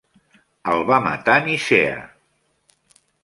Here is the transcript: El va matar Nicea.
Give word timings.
El 0.71 0.79
va 0.91 0.97
matar 1.07 1.35
Nicea. 1.49 2.01